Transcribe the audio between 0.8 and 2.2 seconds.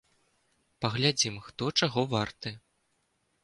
Паглядзім, хто чаго